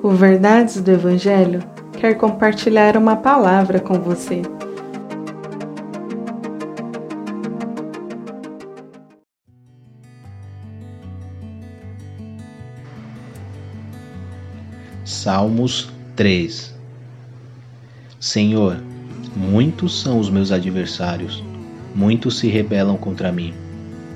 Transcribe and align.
O 0.00 0.10
Verdades 0.10 0.80
do 0.80 0.92
Evangelho 0.92 1.60
quer 1.98 2.14
compartilhar 2.14 2.96
uma 2.96 3.16
palavra 3.16 3.80
com 3.80 3.94
você. 3.94 4.42
Salmos 15.04 15.90
3 16.14 16.72
Senhor, 18.20 18.80
muitos 19.34 20.00
são 20.00 20.20
os 20.20 20.30
meus 20.30 20.52
adversários, 20.52 21.42
muitos 21.92 22.38
se 22.38 22.46
rebelam 22.46 22.96
contra 22.96 23.32
mim. 23.32 23.52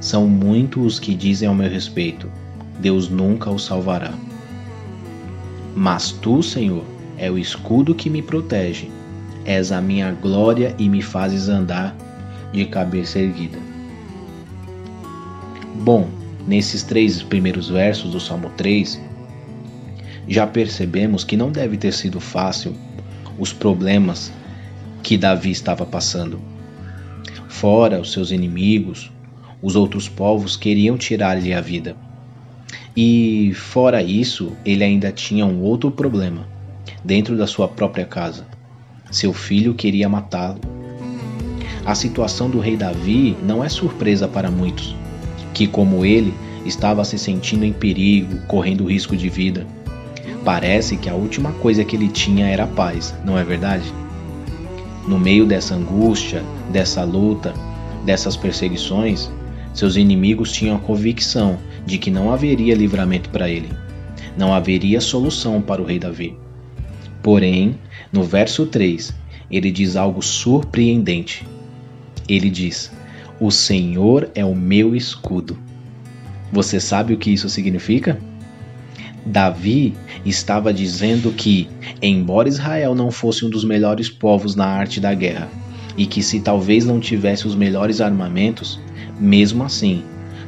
São 0.00 0.28
muitos 0.28 0.84
os 0.84 1.00
que 1.00 1.16
dizem 1.16 1.48
ao 1.48 1.54
meu 1.54 1.68
respeito: 1.68 2.30
Deus 2.78 3.08
nunca 3.08 3.50
o 3.50 3.58
salvará. 3.58 4.12
Mas 5.74 6.12
tu, 6.12 6.42
Senhor, 6.42 6.84
é 7.18 7.30
o 7.30 7.38
escudo 7.38 7.94
que 7.94 8.08
me 8.08 8.22
protege. 8.22 8.90
És 9.44 9.72
a 9.72 9.80
minha 9.80 10.12
glória 10.12 10.74
e 10.78 10.88
me 10.88 11.02
fazes 11.02 11.48
andar 11.48 11.94
de 12.52 12.64
cabeça 12.66 13.18
erguida. 13.18 13.58
Bom, 15.74 16.08
nesses 16.46 16.82
três 16.82 17.22
primeiros 17.22 17.68
versos 17.68 18.12
do 18.12 18.20
Salmo 18.20 18.50
3, 18.56 19.00
já 20.28 20.46
percebemos 20.46 21.24
que 21.24 21.36
não 21.36 21.50
deve 21.50 21.76
ter 21.76 21.92
sido 21.92 22.20
fácil 22.20 22.74
os 23.38 23.52
problemas 23.52 24.32
que 25.02 25.18
Davi 25.18 25.50
estava 25.50 25.84
passando. 25.84 26.40
Fora 27.48 28.00
os 28.00 28.12
seus 28.12 28.30
inimigos, 28.30 29.12
os 29.60 29.76
outros 29.76 30.08
povos 30.08 30.56
queriam 30.56 30.96
tirar-lhe 30.96 31.52
a 31.52 31.60
vida. 31.60 31.96
E 32.96 33.52
fora 33.54 34.02
isso, 34.02 34.52
ele 34.64 34.84
ainda 34.84 35.10
tinha 35.10 35.44
um 35.44 35.62
outro 35.62 35.90
problema 35.90 36.46
dentro 37.04 37.36
da 37.36 37.46
sua 37.46 37.68
própria 37.68 38.04
casa. 38.04 38.46
Seu 39.10 39.32
filho 39.32 39.74
queria 39.74 40.08
matá-lo. 40.08 40.60
A 41.84 41.94
situação 41.94 42.48
do 42.48 42.58
rei 42.58 42.76
Davi 42.76 43.36
não 43.42 43.62
é 43.62 43.68
surpresa 43.68 44.26
para 44.26 44.50
muitos, 44.50 44.96
que, 45.52 45.66
como 45.66 46.04
ele, 46.04 46.32
estava 46.64 47.04
se 47.04 47.18
sentindo 47.18 47.64
em 47.64 47.72
perigo, 47.72 48.38
correndo 48.46 48.86
risco 48.86 49.16
de 49.16 49.28
vida. 49.28 49.66
Parece 50.44 50.96
que 50.96 51.08
a 51.08 51.14
última 51.14 51.52
coisa 51.52 51.84
que 51.84 51.94
ele 51.94 52.08
tinha 52.08 52.46
era 52.46 52.66
paz, 52.66 53.14
não 53.24 53.38
é 53.38 53.44
verdade? 53.44 53.92
No 55.06 55.18
meio 55.18 55.44
dessa 55.44 55.74
angústia, 55.74 56.42
dessa 56.70 57.04
luta, 57.04 57.52
dessas 58.04 58.36
perseguições, 58.36 59.30
seus 59.74 59.96
inimigos 59.96 60.52
tinham 60.52 60.76
a 60.76 60.80
convicção 60.80 61.58
de 61.86 61.98
que 61.98 62.10
não 62.10 62.32
haveria 62.32 62.74
livramento 62.74 63.28
para 63.30 63.48
ele. 63.48 63.70
Não 64.36 64.52
haveria 64.52 65.00
solução 65.00 65.60
para 65.60 65.82
o 65.82 65.84
rei 65.84 65.98
Davi. 65.98 66.36
Porém, 67.22 67.78
no 68.12 68.22
verso 68.22 68.66
3, 68.66 69.14
ele 69.50 69.70
diz 69.70 69.96
algo 69.96 70.22
surpreendente. 70.22 71.46
Ele 72.28 72.50
diz: 72.50 72.90
O 73.40 73.50
Senhor 73.50 74.30
é 74.34 74.44
o 74.44 74.54
meu 74.54 74.94
escudo. 74.94 75.56
Você 76.52 76.78
sabe 76.80 77.14
o 77.14 77.16
que 77.16 77.30
isso 77.30 77.48
significa? 77.48 78.18
Davi 79.26 79.94
estava 80.24 80.72
dizendo 80.72 81.32
que, 81.32 81.68
embora 82.02 82.48
Israel 82.48 82.94
não 82.94 83.10
fosse 83.10 83.44
um 83.44 83.50
dos 83.50 83.64
melhores 83.64 84.08
povos 84.10 84.54
na 84.54 84.66
arte 84.66 85.00
da 85.00 85.14
guerra, 85.14 85.48
e 85.96 86.06
que 86.06 86.22
se 86.22 86.40
talvez 86.40 86.84
não 86.84 87.00
tivesse 87.00 87.46
os 87.46 87.54
melhores 87.54 88.00
armamentos, 88.00 88.78
mesmo 89.18 89.64
assim, 89.64 90.02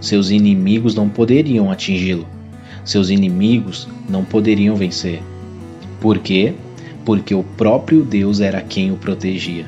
seus 0.06 0.30
inimigos 0.30 0.94
não 0.94 1.08
poderiam 1.08 1.70
atingi-lo. 1.70 2.26
Seus 2.84 3.10
inimigos 3.10 3.88
não 4.08 4.24
poderiam 4.24 4.76
vencer. 4.76 5.20
Por 6.00 6.18
quê? 6.18 6.54
Porque 7.04 7.34
o 7.34 7.42
próprio 7.42 8.04
Deus 8.04 8.40
era 8.40 8.60
quem 8.60 8.92
o 8.92 8.96
protegia. 8.96 9.66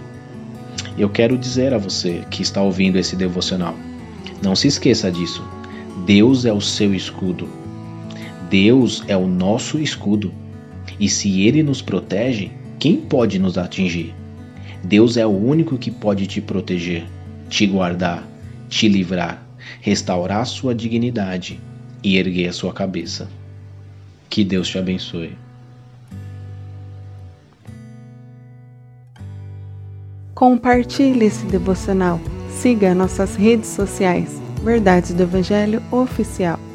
Eu 0.96 1.08
quero 1.08 1.36
dizer 1.36 1.74
a 1.74 1.78
você 1.78 2.22
que 2.30 2.42
está 2.42 2.62
ouvindo 2.62 2.98
esse 2.98 3.16
devocional: 3.16 3.74
não 4.42 4.54
se 4.54 4.68
esqueça 4.68 5.10
disso. 5.10 5.44
Deus 6.06 6.44
é 6.44 6.52
o 6.52 6.60
seu 6.60 6.94
escudo. 6.94 7.48
Deus 8.48 9.02
é 9.08 9.16
o 9.16 9.26
nosso 9.26 9.78
escudo. 9.78 10.32
E 10.98 11.08
se 11.08 11.42
ele 11.42 11.62
nos 11.62 11.82
protege, 11.82 12.50
quem 12.78 12.96
pode 12.96 13.38
nos 13.38 13.58
atingir? 13.58 14.14
Deus 14.82 15.16
é 15.16 15.26
o 15.26 15.30
único 15.30 15.76
que 15.76 15.90
pode 15.90 16.26
te 16.26 16.40
proteger, 16.40 17.04
te 17.48 17.66
guardar, 17.66 18.26
te 18.68 18.88
livrar, 18.88 19.47
restaurar 19.80 20.46
sua 20.46 20.74
dignidade 20.74 21.60
e 22.02 22.16
erguer 22.16 22.48
a 22.48 22.52
sua 22.52 22.72
cabeça. 22.72 23.28
Que 24.28 24.44
Deus 24.44 24.68
te 24.68 24.78
abençoe. 24.78 25.36
Compartilhe 30.34 31.26
esse 31.26 31.44
devocional. 31.46 32.20
Siga 32.48 32.94
nossas 32.94 33.34
redes 33.34 33.68
sociais. 33.70 34.40
Verdades 34.62 35.12
do 35.12 35.22
Evangelho 35.22 35.82
Oficial. 35.90 36.67